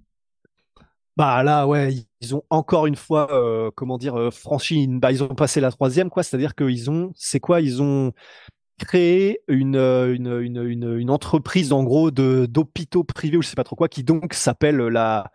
Bah 1.17 1.43
là, 1.43 1.67
ouais, 1.67 1.95
ils 2.21 2.35
ont 2.35 2.43
encore 2.51 2.87
une 2.87 2.97
fois, 2.97 3.33
euh, 3.33 3.71
comment 3.75 3.99
dire, 3.99 4.33
franchi, 4.33 4.85
une... 4.85 5.01
bah, 5.01 5.11
ils 5.11 5.23
ont 5.23 5.29
passé 5.29 5.61
la 5.61 5.71
troisième, 5.73 6.11
quoi, 6.11 6.23
c'est-à-dire 6.23 6.55
qu'ils 6.55 6.91
ont, 6.91 7.13
c'est 7.17 7.41
quoi, 7.41 7.61
ils 7.61 7.83
ont 7.83 8.13
créé 8.79 9.41
une, 9.49 9.77
une, 9.77 10.41
une, 10.41 10.63
une, 10.65 10.99
une 10.99 11.11
entreprise, 11.11 11.73
en 11.73 11.85
gros, 11.85 12.11
de 12.11 12.47
d'hôpitaux 12.47 13.05
privés 13.05 13.37
ou 13.37 13.43
je 13.43 13.49
sais 13.49 13.57
pas 13.57 13.65
trop 13.65 13.77
quoi, 13.77 13.89
qui 13.89 14.05
donc 14.05 14.35
s'appelle 14.35 14.77
la 14.77 15.31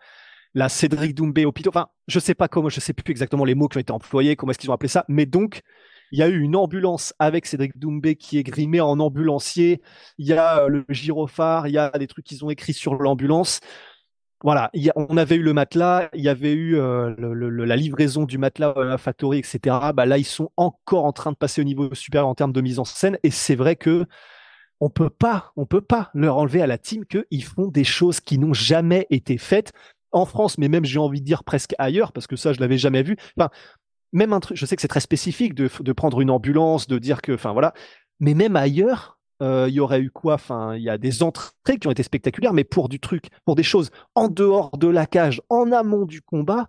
la 0.54 0.68
Cédric 0.68 1.14
Doumbé 1.14 1.44
hôpital. 1.44 1.70
Enfin, 1.70 1.88
je 2.08 2.18
sais 2.20 2.34
pas 2.34 2.48
comment, 2.48 2.68
je 2.68 2.80
sais 2.80 2.92
plus 2.92 3.10
exactement 3.10 3.44
les 3.44 3.54
mots 3.54 3.68
qui 3.68 3.76
ont 3.76 3.80
été 3.80 3.92
employés, 3.92 4.36
comment 4.36 4.50
est-ce 4.52 4.58
qu'ils 4.58 4.70
ont 4.70 4.74
appelé 4.74 4.88
ça, 4.88 5.04
mais 5.08 5.26
donc 5.26 5.62
il 6.12 6.18
y 6.18 6.22
a 6.22 6.28
eu 6.28 6.40
une 6.40 6.54
ambulance 6.54 7.12
avec 7.18 7.44
Cédric 7.46 7.76
Doumbé 7.78 8.14
qui 8.14 8.38
est 8.38 8.44
grimé 8.44 8.80
en 8.80 9.00
ambulancier. 9.00 9.82
Il 10.18 10.26
y 10.26 10.32
a 10.32 10.62
euh, 10.62 10.68
le 10.68 10.84
gyrophare, 10.88 11.66
il 11.66 11.72
y 11.72 11.78
a 11.78 11.90
des 11.90 12.06
trucs 12.06 12.24
qu'ils 12.24 12.44
ont 12.44 12.50
écrits 12.50 12.72
sur 12.72 12.94
l'ambulance. 12.94 13.60
Voilà, 14.44 14.70
on 14.94 15.16
avait 15.16 15.36
eu 15.36 15.42
le 15.42 15.54
matelas, 15.54 16.10
il 16.12 16.22
y 16.22 16.28
avait 16.28 16.52
eu 16.52 16.76
euh, 16.76 17.14
la 17.18 17.76
livraison 17.76 18.26
du 18.26 18.36
matelas 18.36 18.74
à 18.76 18.84
la 18.84 18.98
factory, 18.98 19.38
etc. 19.38 19.58
Bah 19.94 20.04
là, 20.04 20.18
ils 20.18 20.26
sont 20.26 20.50
encore 20.58 21.06
en 21.06 21.12
train 21.12 21.32
de 21.32 21.36
passer 21.36 21.62
au 21.62 21.64
niveau 21.64 21.94
supérieur 21.94 22.28
en 22.28 22.34
termes 22.34 22.52
de 22.52 22.60
mise 22.60 22.78
en 22.78 22.84
scène, 22.84 23.18
et 23.22 23.30
c'est 23.30 23.54
vrai 23.54 23.74
que 23.74 24.04
on 24.80 24.90
peut 24.90 25.08
pas, 25.08 25.52
on 25.56 25.64
peut 25.64 25.80
pas 25.80 26.10
leur 26.12 26.36
enlever 26.36 26.60
à 26.60 26.66
la 26.66 26.76
team 26.76 27.06
qu'ils 27.06 27.44
font 27.44 27.68
des 27.68 27.84
choses 27.84 28.20
qui 28.20 28.38
n'ont 28.38 28.52
jamais 28.52 29.06
été 29.08 29.38
faites 29.38 29.72
en 30.12 30.26
France, 30.26 30.58
mais 30.58 30.68
même 30.68 30.84
j'ai 30.84 30.98
envie 30.98 31.22
de 31.22 31.26
dire 31.26 31.42
presque 31.42 31.74
ailleurs, 31.78 32.12
parce 32.12 32.26
que 32.26 32.36
ça, 32.36 32.52
je 32.52 32.60
l'avais 32.60 32.76
jamais 32.76 33.02
vu. 33.02 33.16
Enfin, 33.38 33.48
même 34.12 34.38
je 34.52 34.66
sais 34.66 34.76
que 34.76 34.82
c'est 34.82 34.88
très 34.88 35.00
spécifique 35.00 35.54
de, 35.54 35.92
prendre 35.92 36.20
une 36.20 36.30
ambulance, 36.30 36.86
de 36.86 36.98
dire 36.98 37.22
que, 37.22 37.32
enfin 37.32 37.52
voilà, 37.52 37.72
mais 38.20 38.34
même 38.34 38.56
ailleurs, 38.56 39.13
euh, 39.42 39.66
il 39.68 39.74
y 39.74 39.80
aurait 39.80 40.00
eu 40.00 40.10
quoi? 40.10 40.34
Enfin, 40.34 40.74
il 40.76 40.82
y 40.82 40.90
a 40.90 40.98
des 40.98 41.22
entrées 41.22 41.78
qui 41.80 41.86
ont 41.86 41.90
été 41.90 42.02
spectaculaires, 42.02 42.52
mais 42.52 42.64
pour 42.64 42.88
du 42.88 43.00
truc, 43.00 43.28
pour 43.44 43.54
des 43.54 43.62
choses 43.62 43.90
en 44.14 44.28
dehors 44.28 44.76
de 44.78 44.88
la 44.88 45.06
cage, 45.06 45.40
en 45.48 45.72
amont 45.72 46.06
du 46.06 46.22
combat. 46.22 46.68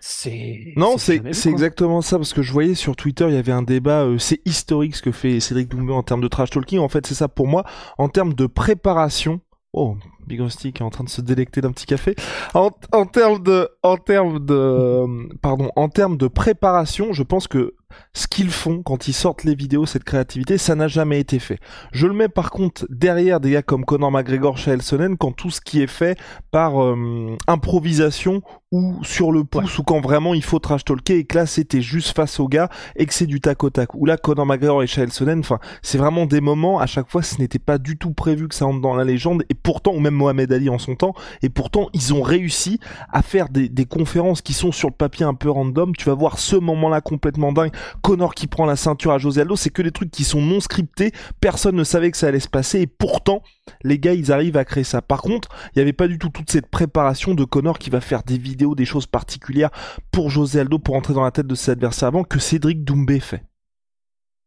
C'est 0.00 0.74
non, 0.76 0.96
c'est 0.96 1.34
c'est 1.34 1.50
exactement 1.50 2.02
ça 2.02 2.18
parce 2.18 2.32
que 2.32 2.40
je 2.40 2.52
voyais 2.52 2.76
sur 2.76 2.94
Twitter 2.94 3.26
il 3.28 3.34
y 3.34 3.38
avait 3.38 3.50
un 3.50 3.62
débat, 3.62 4.04
euh, 4.04 4.16
c'est 4.18 4.40
historique 4.44 4.94
ce 4.94 5.02
que 5.02 5.10
fait 5.10 5.40
Cédric 5.40 5.68
Doumbé 5.68 5.92
en 5.92 6.04
termes 6.04 6.20
de 6.20 6.28
trash 6.28 6.50
talking. 6.50 6.78
En 6.78 6.88
fait, 6.88 7.04
c'est 7.04 7.16
ça 7.16 7.26
pour 7.26 7.48
moi 7.48 7.64
en 7.98 8.08
termes 8.08 8.34
de 8.34 8.46
préparation 8.46 9.40
Oh, 9.74 9.96
Big 10.26 10.40
Rusty 10.40 10.72
qui 10.72 10.82
est 10.82 10.86
en 10.86 10.90
train 10.90 11.04
de 11.04 11.10
se 11.10 11.20
délecter 11.20 11.60
d'un 11.60 11.72
petit 11.72 11.86
café. 11.86 12.14
En, 12.54 12.70
en 12.92 13.04
termes 13.04 13.42
de, 13.42 13.68
en 13.82 13.96
termes 13.96 14.44
de, 14.44 15.36
pardon, 15.42 15.70
en 15.76 15.88
termes 15.88 16.16
de 16.16 16.26
préparation, 16.26 17.12
je 17.12 17.22
pense 17.22 17.48
que 17.48 17.74
ce 18.14 18.26
qu'ils 18.26 18.50
font 18.50 18.82
quand 18.82 19.08
ils 19.08 19.12
sortent 19.12 19.44
les 19.44 19.54
vidéos, 19.54 19.86
cette 19.86 20.04
créativité, 20.04 20.58
ça 20.58 20.74
n'a 20.74 20.88
jamais 20.88 21.20
été 21.20 21.38
fait. 21.38 21.58
Je 21.92 22.06
le 22.06 22.14
mets 22.14 22.28
par 22.28 22.50
contre 22.50 22.86
derrière 22.90 23.40
des 23.40 23.52
gars 23.52 23.62
comme 23.62 23.84
Conor 23.84 24.10
McGregor, 24.10 24.58
Chael 24.58 24.82
Sonnen, 24.82 25.16
quand 25.16 25.32
tout 25.32 25.50
ce 25.50 25.60
qui 25.60 25.82
est 25.82 25.86
fait 25.86 26.18
par 26.50 26.82
euh, 26.82 27.36
improvisation 27.46 28.42
ou 28.70 29.02
sur 29.02 29.32
le 29.32 29.44
pouce 29.44 29.78
ou 29.78 29.82
quand 29.82 30.00
vraiment 30.00 30.34
il 30.34 30.42
faut 30.42 30.58
trash 30.58 30.84
talker 30.84 31.16
et 31.18 31.24
que 31.24 31.38
là 31.38 31.46
c'était 31.46 31.80
juste 31.80 32.14
face 32.14 32.38
au 32.38 32.48
gars 32.48 32.68
et 32.96 33.06
que 33.06 33.14
c'est 33.14 33.26
du 33.26 33.40
tac 33.40 33.62
au 33.64 33.70
tac. 33.70 33.94
Ou 33.94 34.04
là 34.04 34.16
Conor 34.16 34.44
McGregor 34.44 34.82
et 34.82 34.86
Chael 34.86 35.12
Sonnen, 35.12 35.38
enfin 35.38 35.58
c'est 35.82 35.98
vraiment 35.98 36.26
des 36.26 36.40
moments 36.40 36.80
à 36.80 36.86
chaque 36.86 37.08
fois 37.08 37.22
ce 37.22 37.38
n'était 37.38 37.58
pas 37.58 37.78
du 37.78 37.96
tout 37.96 38.12
prévu 38.12 38.48
que 38.48 38.54
ça 38.54 38.66
entre 38.66 38.80
dans 38.80 38.94
la 38.94 39.04
légende 39.04 39.44
et 39.48 39.54
pourtant 39.54 39.92
ou 39.92 40.00
même 40.00 40.14
Mohamed 40.14 40.52
Ali 40.52 40.68
en 40.68 40.78
son 40.78 40.96
temps 40.96 41.14
et 41.42 41.48
pourtant 41.48 41.88
ils 41.94 42.12
ont 42.12 42.22
réussi 42.22 42.80
à 43.12 43.22
faire 43.22 43.48
des, 43.48 43.68
des 43.68 43.86
conférences 43.86 44.42
qui 44.42 44.52
sont 44.52 44.72
sur 44.72 44.88
le 44.88 44.94
papier 44.94 45.24
un 45.24 45.34
peu 45.34 45.50
random. 45.50 45.94
Tu 45.96 46.04
vas 46.06 46.14
voir 46.14 46.38
ce 46.38 46.56
moment-là 46.56 47.00
complètement 47.00 47.52
dingue 47.52 47.72
Connor 48.02 48.34
qui 48.34 48.46
prend 48.46 48.66
la 48.66 48.76
ceinture 48.76 49.12
à 49.12 49.18
José 49.18 49.42
Aldo, 49.42 49.56
c'est 49.56 49.70
que 49.70 49.82
des 49.82 49.92
trucs 49.92 50.10
qui 50.10 50.24
sont 50.24 50.40
non 50.40 50.60
scriptés, 50.60 51.12
personne 51.40 51.76
ne 51.76 51.84
savait 51.84 52.10
que 52.10 52.16
ça 52.16 52.28
allait 52.28 52.40
se 52.40 52.48
passer 52.48 52.80
et 52.80 52.86
pourtant 52.86 53.42
les 53.82 53.98
gars 53.98 54.14
ils 54.14 54.32
arrivent 54.32 54.56
à 54.56 54.64
créer 54.64 54.84
ça. 54.84 55.02
Par 55.02 55.22
contre, 55.22 55.48
il 55.66 55.78
n'y 55.78 55.82
avait 55.82 55.92
pas 55.92 56.08
du 56.08 56.18
tout 56.18 56.30
toute 56.30 56.50
cette 56.50 56.68
préparation 56.68 57.34
de 57.34 57.44
Connor 57.44 57.78
qui 57.78 57.90
va 57.90 58.00
faire 58.00 58.22
des 58.22 58.38
vidéos, 58.38 58.74
des 58.74 58.84
choses 58.84 59.06
particulières 59.06 59.70
pour 60.10 60.30
José 60.30 60.60
Aldo 60.60 60.78
pour 60.78 60.94
entrer 60.94 61.14
dans 61.14 61.24
la 61.24 61.30
tête 61.30 61.46
de 61.46 61.54
ses 61.54 61.72
adversaires 61.72 62.08
avant 62.08 62.24
que 62.24 62.38
Cédric 62.38 62.84
Doumbé 62.84 63.20
fait. 63.20 63.44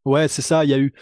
Ouais, 0.06 0.28
c'est 0.28 0.42
ça, 0.42 0.66
il 0.66 0.72
y 0.72 0.74
a 0.74 0.80
eu 0.80 0.94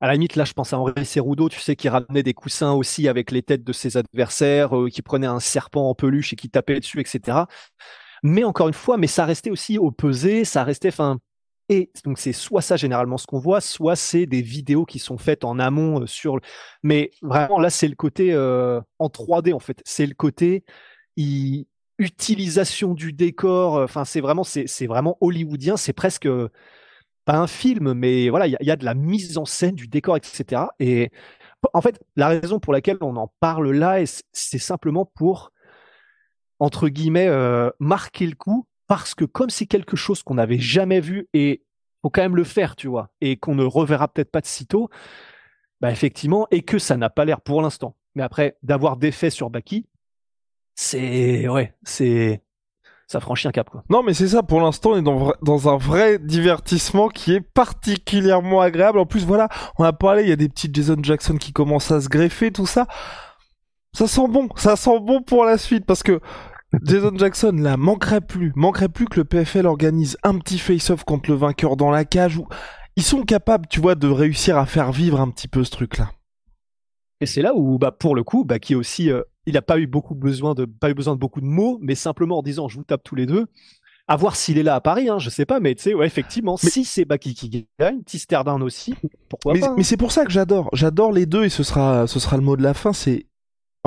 à 0.00 0.06
la 0.06 0.12
limite, 0.12 0.36
là, 0.36 0.44
je 0.44 0.52
pense 0.52 0.72
à 0.72 0.78
Henri 0.78 1.04
Cerudo, 1.04 1.48
tu 1.48 1.58
sais, 1.60 1.74
qui 1.74 1.88
ramenait 1.88 2.22
des 2.22 2.34
coussins 2.34 2.72
aussi 2.72 3.08
avec 3.08 3.32
les 3.32 3.42
têtes 3.42 3.64
de 3.64 3.72
ses 3.72 3.96
adversaires, 3.96 4.76
euh, 4.76 4.88
qui 4.88 5.02
prenait 5.02 5.26
un 5.26 5.40
serpent 5.40 5.90
en 5.90 5.94
peluche 5.94 6.32
et 6.32 6.36
qui 6.36 6.48
tapait 6.48 6.78
dessus, 6.78 7.00
etc. 7.00 7.38
Mais 8.22 8.44
encore 8.44 8.68
une 8.68 8.74
fois, 8.74 8.96
mais 8.96 9.08
ça 9.08 9.24
restait 9.24 9.50
aussi 9.50 9.76
au 9.78 9.90
pesé, 9.90 10.44
ça 10.44 10.62
restait, 10.62 10.88
enfin, 10.88 11.18
et 11.68 11.90
donc 12.04 12.18
c'est 12.18 12.32
soit 12.32 12.62
ça 12.62 12.76
généralement 12.76 13.18
ce 13.18 13.26
qu'on 13.26 13.38
voit, 13.38 13.60
soit 13.60 13.96
c'est 13.96 14.26
des 14.26 14.40
vidéos 14.40 14.86
qui 14.86 14.98
sont 14.98 15.18
faites 15.18 15.44
en 15.44 15.58
amont 15.58 16.02
euh, 16.02 16.06
sur. 16.06 16.40
Mais 16.82 17.10
vraiment 17.20 17.60
là 17.60 17.68
c'est 17.70 17.88
le 17.88 17.94
côté 17.94 18.32
euh, 18.32 18.80
en 18.98 19.08
3D 19.08 19.52
en 19.52 19.58
fait. 19.58 19.82
C'est 19.84 20.06
le 20.06 20.14
côté 20.14 20.64
utilisation 21.98 22.94
du 22.94 23.12
décor. 23.12 23.76
Euh, 23.76 23.84
enfin 23.84 24.04
c'est 24.04 24.20
vraiment 24.20 24.44
c'est 24.44 24.86
vraiment 24.86 25.18
hollywoodien. 25.20 25.76
C'est 25.76 25.92
presque 25.92 26.28
pas 27.26 27.36
un 27.36 27.46
film, 27.46 27.92
mais 27.92 28.30
voilà 28.30 28.46
il 28.46 28.56
y, 28.60 28.70
a 28.70 28.76
de 28.76 28.84
la 28.86 28.94
mise 28.94 29.36
en 29.36 29.44
scène 29.44 29.74
du 29.74 29.88
décor 29.88 30.16
etc. 30.16 30.62
Et 30.80 31.10
en 31.74 31.82
fait 31.82 32.00
la 32.16 32.28
raison 32.28 32.60
pour 32.60 32.72
laquelle 32.72 32.98
on 33.02 33.16
en 33.16 33.30
parle 33.40 33.72
là 33.72 33.98
c'est 34.32 34.58
simplement 34.58 35.04
pour 35.04 35.52
entre 36.60 36.88
guillemets 36.88 37.28
marquer 37.78 38.26
le 38.26 38.36
coup 38.36 38.66
parce 38.88 39.14
que 39.14 39.24
comme 39.24 39.50
c'est 39.50 39.66
quelque 39.66 39.96
chose 39.96 40.24
qu'on 40.24 40.34
n'avait 40.34 40.58
jamais 40.58 41.00
vu 41.00 41.28
et 41.34 41.62
faut 42.02 42.10
quand 42.10 42.22
même 42.22 42.36
le 42.36 42.44
faire, 42.44 42.74
tu 42.74 42.88
vois, 42.88 43.10
et 43.20 43.36
qu'on 43.36 43.54
ne 43.54 43.64
reverra 43.64 44.08
peut-être 44.08 44.30
pas 44.30 44.40
de 44.40 44.46
sitôt, 44.46 44.88
bah 45.80 45.90
effectivement, 45.90 46.48
et 46.50 46.62
que 46.62 46.78
ça 46.78 46.96
n'a 46.96 47.10
pas 47.10 47.24
l'air 47.24 47.40
pour 47.40 47.62
l'instant. 47.62 47.94
Mais 48.14 48.22
après, 48.22 48.56
d'avoir 48.62 48.96
des 48.96 49.12
faits 49.12 49.32
sur 49.32 49.50
Baki, 49.50 49.86
c'est 50.74 51.48
ouais, 51.48 51.74
c'est 51.82 52.42
ça 53.08 53.20
franchit 53.20 53.48
un 53.48 53.52
cap 53.52 53.68
quoi. 53.70 53.84
Non 53.90 54.02
mais 54.02 54.14
c'est 54.14 54.28
ça 54.28 54.42
pour 54.42 54.60
l'instant 54.60 54.90
on 54.90 54.98
est 54.98 55.02
dans, 55.02 55.32
dans, 55.42 55.68
un 55.68 55.76
vrai 55.76 56.18
divertissement 56.18 57.08
qui 57.08 57.34
est 57.34 57.40
particulièrement 57.40 58.60
agréable. 58.60 58.98
En 58.98 59.06
plus 59.06 59.24
voilà, 59.26 59.48
on 59.78 59.84
a 59.84 59.92
parlé, 59.92 60.22
il 60.22 60.28
y 60.28 60.32
a 60.32 60.36
des 60.36 60.48
petits 60.48 60.70
Jason 60.72 60.98
Jackson 61.02 61.36
qui 61.36 61.52
commencent 61.52 61.90
à 61.90 62.00
se 62.00 62.08
greffer 62.08 62.52
tout 62.52 62.66
ça. 62.66 62.86
Ça 63.92 64.06
sent 64.06 64.28
bon, 64.28 64.48
ça 64.56 64.76
sent 64.76 65.00
bon 65.00 65.22
pour 65.22 65.44
la 65.44 65.58
suite 65.58 65.84
parce 65.84 66.02
que 66.02 66.20
Jason 66.82 67.16
Jackson, 67.16 67.52
là, 67.56 67.76
manquerait 67.76 68.20
plus, 68.20 68.52
manquerait 68.54 68.88
plus 68.88 69.06
que 69.06 69.20
le 69.20 69.24
PFL 69.24 69.66
organise 69.66 70.18
un 70.22 70.38
petit 70.38 70.58
face-off 70.58 71.04
contre 71.04 71.30
le 71.30 71.36
vainqueur 71.36 71.76
dans 71.76 71.90
la 71.90 72.04
cage 72.04 72.36
où 72.36 72.46
ils 72.96 73.02
sont 73.02 73.22
capables, 73.22 73.66
tu 73.68 73.80
vois, 73.80 73.94
de 73.94 74.08
réussir 74.08 74.58
à 74.58 74.66
faire 74.66 74.92
vivre 74.92 75.20
un 75.20 75.30
petit 75.30 75.48
peu 75.48 75.64
ce 75.64 75.70
truc-là. 75.70 76.10
Et 77.20 77.26
c'est 77.26 77.42
là 77.42 77.52
où, 77.54 77.78
bah, 77.78 77.90
pour 77.90 78.14
le 78.14 78.22
coup, 78.22 78.44
bah, 78.44 78.58
qui 78.58 78.74
aussi, 78.74 79.10
euh, 79.10 79.22
il 79.46 79.54
n'a 79.54 79.62
pas 79.62 79.78
eu 79.78 79.86
beaucoup 79.86 80.14
besoin 80.14 80.54
de, 80.54 80.66
pas 80.66 80.90
eu 80.90 80.94
besoin 80.94 81.14
de 81.14 81.20
beaucoup 81.20 81.40
de 81.40 81.46
mots, 81.46 81.78
mais 81.80 81.94
simplement 81.94 82.38
en 82.38 82.42
disant, 82.42 82.68
je 82.68 82.76
vous 82.76 82.84
tape 82.84 83.02
tous 83.02 83.14
les 83.14 83.26
deux. 83.26 83.46
À 84.10 84.16
voir 84.16 84.36
s'il 84.36 84.58
est 84.58 84.62
là 84.62 84.74
à 84.74 84.80
Paris, 84.80 85.08
hein, 85.08 85.18
je 85.18 85.28
sais 85.28 85.44
pas, 85.44 85.60
mais 85.60 85.74
tu 85.74 85.82
sais, 85.82 85.94
ouais, 85.94 86.06
effectivement, 86.06 86.56
si 86.56 86.84
c'est 86.84 87.04
Baki 87.04 87.34
qui 87.34 87.66
gagne, 87.78 88.02
Tisterdown 88.04 88.62
aussi, 88.62 88.94
pourquoi 89.28 89.52
mais, 89.52 89.60
pas. 89.60 89.74
Mais 89.74 89.80
hein. 89.80 89.84
c'est 89.84 89.98
pour 89.98 90.12
ça 90.12 90.24
que 90.24 90.30
j'adore, 90.30 90.70
j'adore 90.72 91.12
les 91.12 91.26
deux 91.26 91.44
et 91.44 91.50
ce 91.50 91.62
sera, 91.62 92.06
ce 92.06 92.18
sera 92.18 92.36
le 92.36 92.42
mot 92.42 92.56
de 92.56 92.62
la 92.62 92.72
fin, 92.72 92.92
c'est 92.92 93.27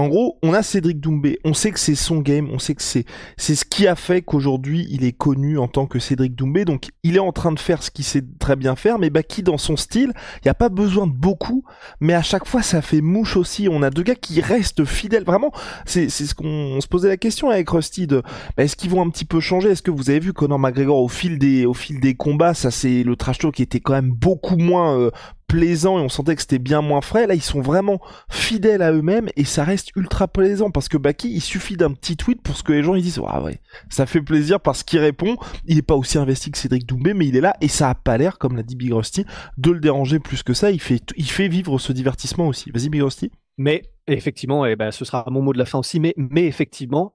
en 0.02 0.08
gros, 0.08 0.40
on 0.42 0.54
a 0.54 0.64
Cédric 0.64 1.00
Doumbé, 1.00 1.40
on 1.46 1.54
sait 1.54 1.70
que 1.70 1.80
c'est 1.80 1.94
son 1.94 2.22
game, 2.22 2.50
on 2.52 2.58
sait 2.58 2.74
que 2.74 2.82
c'est 2.82 3.06
c'est 3.38 3.54
ce 3.54 3.66
qui 3.66 3.86
a 3.86 3.96
fait 3.96 4.24
qu'aujourd'hui 4.24 4.88
il 4.90 5.04
est 5.04 5.12
connu 5.12 5.60
en 5.60 5.68
tant 5.68 5.86
que 5.86 6.00
Cédric 6.00 6.34
Doumbé, 6.34 6.66
donc 6.66 6.90
il 7.04 7.18
est 7.18 7.20
en 7.20 7.32
train 7.32 7.52
de 7.52 7.60
faire 7.60 7.84
ce 7.84 7.92
qu'il 7.92 8.04
sait 8.04 8.24
très 8.40 8.56
bien 8.56 8.76
faire, 8.76 8.98
mais 8.98 9.12
Baki 9.12 9.44
dans 9.44 9.60
son 9.60 9.78
style, 9.78 10.12
il 10.38 10.46
n'y 10.46 10.50
a 10.50 10.56
pas 10.56 10.70
besoin 10.70 11.06
de 11.06 11.14
beaucoup, 11.14 11.64
mais 12.00 12.16
à 12.16 12.24
chaque 12.24 12.48
fois 12.48 12.64
ça 12.64 12.82
fait 12.82 13.02
mouche 13.02 13.38
aussi, 13.38 13.70
on 13.70 13.84
a 13.84 13.92
deux 13.92 14.02
gars 14.02 14.16
qui 14.16 14.42
restent 14.42 14.86
fidèles, 14.86 15.24
vraiment, 15.24 15.52
c'est 15.86 16.10
ce 16.10 16.34
qu'on 16.34 16.82
se 16.82 16.88
posait 16.88 17.10
la 17.10 17.18
question 17.18 17.52
avec 17.52 17.70
Rusty 17.70 18.08
de, 18.08 18.24
bah, 18.58 18.64
est-ce 18.64 18.76
qu'ils 18.76 18.90
vont 18.90 19.06
un 19.06 19.10
petit 19.12 19.26
peu 19.26 19.40
changer, 19.40 19.70
est-ce 19.70 19.84
que 19.84 19.92
vous 19.92 20.10
avez 20.10 20.20
vu 20.20 20.34
Conor 20.34 20.58
McGregor 20.58 20.98
au 20.98 21.10
fil 21.10 21.38
des, 21.38 21.68
au 21.68 21.76
fil 21.76 22.00
des 22.00 22.16
combats, 22.16 22.56
ça 22.56 22.72
c'est 22.72 23.04
le 23.04 23.16
trash 23.16 23.38
talk 23.38 23.54
qui 23.54 23.62
était 23.62 23.82
quand 23.82 23.94
même 23.94 24.12
beaucoup 24.12 24.58
moins 24.58 24.98
euh, 24.98 25.12
plaisant 25.52 26.00
et 26.00 26.02
on 26.02 26.08
sentait 26.08 26.34
que 26.34 26.42
c'était 26.42 26.60
bien 26.60 26.82
moins 26.82 27.02
frais. 27.02 27.28
Là, 27.28 27.36
ils 27.36 27.42
sont 27.42 27.60
vraiment 27.60 28.00
fidèles 28.30 28.82
à 28.82 28.94
eux-mêmes 28.94 29.28
et 29.36 29.44
ça 29.44 29.66
reste 29.66 29.92
ultra 29.98 30.30
plaisant 30.30 30.72
parce 30.72 30.88
que 30.88 30.98
Baki, 30.98 31.30
il 31.30 31.42
suffit 31.42 31.76
d'un 31.76 31.92
petit 31.92 32.16
tweet 32.16 32.42
pour 32.42 32.56
ce 32.56 32.64
que 32.64 32.72
les 32.72 32.84
gens 32.84 32.96
disent 32.96 33.20
ah 33.28 33.44
ouais, 33.44 33.60
ça 33.90 34.06
fait 34.06 34.22
plaisir 34.22 34.62
parce 34.62 34.84
qu'il 34.84 35.00
répond. 35.00 35.36
Il 35.66 35.78
est 35.78 35.82
pas 35.82 35.96
aussi 35.96 36.18
investi 36.18 36.52
que 36.52 36.58
Cédric 36.58 36.86
Doumbé, 36.86 37.14
mais 37.14 37.28
il 37.28 37.36
est 37.36 37.42
là 37.42 37.54
et 37.60 37.68
ça 37.68 37.90
a 37.90 37.96
pas 37.96 38.18
l'air, 38.18 38.38
comme 38.38 38.56
l'a 38.56 38.64
dit 38.64 38.78
Big 38.78 38.94
Rusty, 38.94 39.26
de 39.58 39.72
le 39.72 39.82
déranger 39.82 40.20
plus 40.20 40.42
que 40.42 40.54
ça. 40.54 40.72
Il 40.72 40.80
fait, 40.80 41.04
il 41.18 41.30
fait 41.30 41.50
vivre 41.50 41.78
ce 41.80 41.92
divertissement 41.92 42.48
aussi. 42.48 42.72
Vas-y 42.72 42.88
Big 42.88 43.02
Rusty. 43.02 43.30
Mais 43.58 43.82
effectivement, 44.08 44.66
et 44.66 44.72
eh 44.72 44.76
ben, 44.78 44.92
ce 44.92 45.04
sera 45.04 45.26
mon 45.28 45.42
mot 45.42 45.52
de 45.52 45.58
la 45.58 45.66
fin 45.66 45.80
aussi. 45.80 46.00
Mais, 46.00 46.14
mais 46.16 46.46
effectivement, 46.46 47.14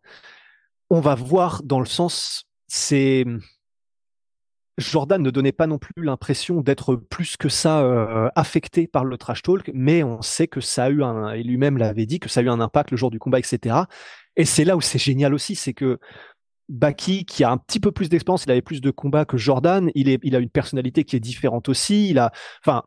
on 0.90 1.00
va 1.00 1.14
voir 1.14 1.62
dans 1.64 1.80
le 1.80 1.86
sens, 1.86 2.44
c'est 2.66 3.24
Jordan 4.78 5.22
ne 5.22 5.30
donnait 5.30 5.52
pas 5.52 5.66
non 5.66 5.78
plus 5.78 6.02
l'impression 6.02 6.60
d'être 6.60 6.96
plus 6.96 7.36
que 7.36 7.48
ça 7.48 7.82
euh, 7.82 8.28
affecté 8.34 8.86
par 8.86 9.04
le 9.04 9.16
trash 9.16 9.42
talk, 9.42 9.70
mais 9.72 10.02
on 10.02 10.20
sait 10.22 10.48
que 10.48 10.60
ça 10.60 10.84
a 10.84 10.90
eu 10.90 11.02
un, 11.02 11.32
et 11.32 11.42
lui-même 11.42 11.78
l'avait 11.78 12.06
dit, 12.06 12.20
que 12.20 12.28
ça 12.28 12.40
a 12.40 12.42
eu 12.42 12.50
un 12.50 12.60
impact 12.60 12.90
le 12.90 12.96
jour 12.96 13.10
du 13.10 13.18
combat, 13.18 13.38
etc. 13.38 13.76
Et 14.36 14.44
c'est 14.44 14.64
là 14.64 14.76
où 14.76 14.80
c'est 14.80 14.98
génial 14.98 15.32
aussi, 15.32 15.54
c'est 15.54 15.72
que 15.72 15.98
Baki, 16.68 17.24
qui 17.24 17.44
a 17.44 17.50
un 17.50 17.58
petit 17.58 17.80
peu 17.80 17.92
plus 17.92 18.08
d'expérience, 18.08 18.44
il 18.44 18.50
avait 18.50 18.62
plus 18.62 18.80
de 18.80 18.90
combats 18.90 19.24
que 19.24 19.36
Jordan, 19.36 19.90
il, 19.94 20.08
est, 20.08 20.18
il 20.22 20.34
a 20.36 20.40
une 20.40 20.50
personnalité 20.50 21.04
qui 21.04 21.16
est 21.16 21.20
différente 21.20 21.68
aussi, 21.68 22.10
il 22.10 22.18
a, 22.18 22.32
enfin, 22.64 22.82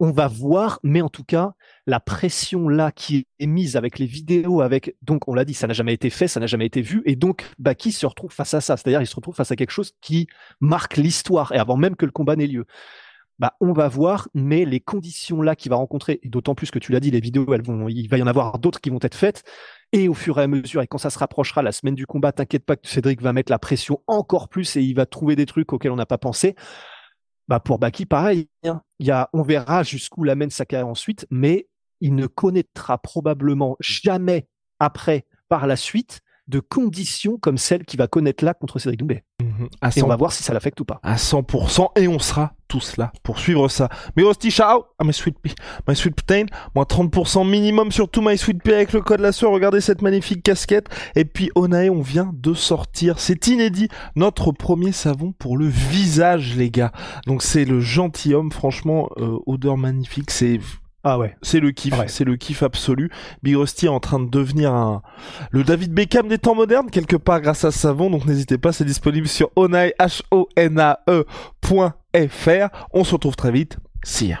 on 0.00 0.10
va 0.10 0.28
voir, 0.28 0.78
mais 0.82 1.00
en 1.00 1.08
tout 1.08 1.24
cas, 1.24 1.52
la 1.86 2.00
pression 2.00 2.68
là 2.68 2.92
qui 2.92 3.26
est 3.38 3.46
mise 3.46 3.76
avec 3.76 3.98
les 3.98 4.06
vidéos, 4.06 4.60
avec 4.60 4.96
donc 5.02 5.26
on 5.28 5.34
l'a 5.34 5.44
dit, 5.44 5.54
ça 5.54 5.66
n'a 5.66 5.74
jamais 5.74 5.94
été 5.94 6.10
fait, 6.10 6.28
ça 6.28 6.40
n'a 6.40 6.46
jamais 6.46 6.66
été 6.66 6.82
vu, 6.82 7.02
et 7.04 7.16
donc 7.16 7.50
Baki 7.58 7.92
se 7.92 8.06
retrouve 8.06 8.32
face 8.32 8.54
à 8.54 8.60
ça, 8.60 8.76
c'est-à-dire 8.76 9.00
il 9.00 9.06
se 9.06 9.16
retrouve 9.16 9.34
face 9.34 9.50
à 9.50 9.56
quelque 9.56 9.70
chose 9.70 9.92
qui 10.00 10.28
marque 10.60 10.96
l'histoire, 10.96 11.52
et 11.52 11.58
avant 11.58 11.76
même 11.76 11.96
que 11.96 12.06
le 12.06 12.12
combat 12.12 12.36
n'ait 12.36 12.46
lieu. 12.46 12.66
Bah, 13.38 13.54
on 13.60 13.72
va 13.72 13.86
voir, 13.86 14.28
mais 14.34 14.64
les 14.64 14.80
conditions 14.80 15.42
là 15.42 15.54
qu'il 15.54 15.70
va 15.70 15.76
rencontrer, 15.76 16.18
et 16.22 16.28
d'autant 16.28 16.56
plus 16.56 16.72
que 16.72 16.80
tu 16.80 16.90
l'as 16.90 17.00
dit, 17.00 17.12
les 17.12 17.20
vidéos, 17.20 17.52
elles 17.54 17.62
vont, 17.62 17.88
il 17.88 18.08
va 18.08 18.18
y 18.18 18.22
en 18.22 18.26
avoir 18.26 18.58
d'autres 18.58 18.80
qui 18.80 18.90
vont 18.90 18.98
être 19.00 19.14
faites, 19.14 19.44
et 19.92 20.08
au 20.08 20.14
fur 20.14 20.38
et 20.38 20.42
à 20.42 20.46
mesure, 20.46 20.82
et 20.82 20.86
quand 20.86 20.98
ça 20.98 21.10
se 21.10 21.18
rapprochera 21.18 21.62
la 21.62 21.72
semaine 21.72 21.94
du 21.94 22.06
combat, 22.06 22.32
t'inquiète 22.32 22.64
pas 22.64 22.76
que 22.76 22.86
Cédric 22.86 23.22
va 23.22 23.32
mettre 23.32 23.50
la 23.50 23.58
pression 23.58 24.02
encore 24.06 24.48
plus 24.48 24.76
et 24.76 24.82
il 24.82 24.94
va 24.94 25.06
trouver 25.06 25.36
des 25.36 25.46
trucs 25.46 25.72
auxquels 25.72 25.92
on 25.92 25.96
n'a 25.96 26.06
pas 26.06 26.18
pensé. 26.18 26.56
Bah 27.48 27.60
pour 27.60 27.78
Baki, 27.78 28.04
pareil. 28.04 28.48
Hein. 28.64 28.82
Il 28.98 29.06
y 29.06 29.10
a, 29.10 29.30
on 29.32 29.42
verra 29.42 29.82
jusqu'où 29.82 30.22
l'amène 30.22 30.50
sa 30.50 30.66
carrière 30.66 30.88
ensuite, 30.88 31.26
mais 31.30 31.66
il 32.00 32.14
ne 32.14 32.26
connaîtra 32.26 32.98
probablement 32.98 33.76
jamais 33.80 34.46
après, 34.78 35.26
par 35.48 35.66
la 35.66 35.76
suite, 35.76 36.20
de 36.46 36.60
conditions 36.60 37.38
comme 37.38 37.58
celles 37.58 37.84
qu'il 37.84 37.98
va 37.98 38.06
connaître 38.06 38.44
là 38.44 38.52
contre 38.52 38.78
Cédric 38.78 39.00
Doumbé. 39.00 39.24
Mhm. 39.58 39.68
et 39.96 40.02
on 40.02 40.08
va 40.08 40.16
voir 40.16 40.32
si 40.32 40.42
ça 40.42 40.52
l'affecte 40.52 40.80
ou 40.80 40.84
pas. 40.84 41.00
À 41.02 41.16
100%, 41.16 41.90
et 41.96 42.08
on 42.08 42.18
sera 42.18 42.52
tous 42.68 42.96
là 42.98 43.12
pour 43.22 43.38
suivre 43.38 43.68
ça. 43.68 43.88
Mais 44.16 44.22
Rusty, 44.22 44.50
ciao 44.50 44.84
ah, 44.98 45.04
my 45.04 45.12
sweet 45.12 45.38
pea, 45.40 45.54
my 45.88 45.96
sweet 45.96 46.14
protein, 46.14 46.46
moins 46.74 46.84
30% 46.84 47.48
minimum 47.48 47.90
sur 47.90 48.10
tout 48.10 48.20
my 48.20 48.36
sweet 48.36 48.62
pea 48.62 48.74
avec 48.74 48.92
le 48.92 49.00
code 49.00 49.20
la 49.20 49.32
soeur. 49.32 49.52
Regardez 49.52 49.80
cette 49.80 50.02
magnifique 50.02 50.42
casquette. 50.42 50.88
Et 51.16 51.24
puis 51.24 51.50
Onae, 51.54 51.90
on 51.90 52.02
vient 52.02 52.30
de 52.32 52.54
sortir, 52.54 53.18
c'est 53.18 53.46
inédit, 53.46 53.88
notre 54.16 54.52
premier 54.52 54.92
savon 54.92 55.32
pour 55.32 55.56
le 55.56 55.66
visage, 55.66 56.56
les 56.56 56.70
gars. 56.70 56.92
Donc 57.26 57.42
c'est 57.42 57.64
le 57.64 57.80
gentilhomme, 57.80 58.52
franchement, 58.52 59.08
euh, 59.16 59.38
odeur 59.46 59.76
magnifique, 59.76 60.30
c'est 60.30 60.60
ah 61.04 61.18
ouais. 61.18 61.36
C'est 61.42 61.60
le 61.60 61.70
kiff, 61.70 61.94
c'est 62.08 62.24
le 62.24 62.36
kiff 62.36 62.62
absolu. 62.62 63.10
Big 63.42 63.56
Rusty 63.56 63.86
est 63.86 63.88
en 63.88 64.00
train 64.00 64.18
de 64.18 64.28
devenir 64.28 64.72
un, 64.72 65.02
le 65.50 65.62
David 65.62 65.92
Beckham 65.92 66.28
des 66.28 66.38
temps 66.38 66.54
modernes, 66.54 66.90
quelque 66.90 67.16
part 67.16 67.40
grâce 67.40 67.64
à 67.64 67.70
savon, 67.70 68.10
donc 68.10 68.26
n'hésitez 68.26 68.58
pas, 68.58 68.72
c'est 68.72 68.84
disponible 68.84 69.28
sur 69.28 69.50
onae, 69.56 69.92
h 69.98 70.22
o 70.30 70.48
n 70.56 70.78
a 70.80 70.98
-E 71.06 71.24
On 72.92 73.04
se 73.04 73.12
retrouve 73.12 73.36
très 73.36 73.52
vite. 73.52 73.78
See 74.02 74.28
ya. 74.28 74.40